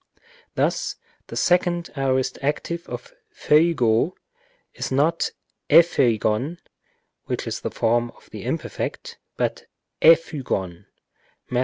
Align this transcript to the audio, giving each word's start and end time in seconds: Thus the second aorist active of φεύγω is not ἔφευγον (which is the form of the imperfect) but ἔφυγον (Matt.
Thus 0.55 0.95
the 1.27 1.35
second 1.35 1.91
aorist 1.95 2.39
active 2.43 2.89
of 2.89 3.13
φεύγω 3.35 4.13
is 4.73 4.91
not 4.91 5.29
ἔφευγον 5.69 6.57
(which 7.25 7.45
is 7.45 7.61
the 7.61 7.69
form 7.69 8.09
of 8.15 8.27
the 8.31 8.43
imperfect) 8.43 9.19
but 9.37 9.67
ἔφυγον 10.01 10.87
(Matt. 11.51 11.59